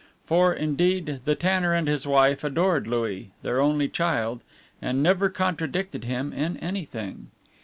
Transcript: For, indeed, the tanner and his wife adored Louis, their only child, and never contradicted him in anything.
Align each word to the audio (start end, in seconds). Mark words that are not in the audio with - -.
For, 0.25 0.51
indeed, 0.51 1.19
the 1.25 1.35
tanner 1.35 1.73
and 1.73 1.87
his 1.87 2.07
wife 2.07 2.43
adored 2.43 2.87
Louis, 2.87 3.29
their 3.43 3.61
only 3.61 3.87
child, 3.87 4.41
and 4.81 5.03
never 5.03 5.29
contradicted 5.29 6.05
him 6.05 6.33
in 6.33 6.57
anything. 6.57 7.27